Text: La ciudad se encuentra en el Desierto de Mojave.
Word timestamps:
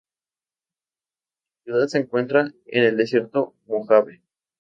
La 1.63 1.73
ciudad 1.75 1.85
se 1.87 1.99
encuentra 1.99 2.51
en 2.65 2.83
el 2.83 2.97
Desierto 2.97 3.53
de 3.67 3.73
Mojave. 3.75 4.21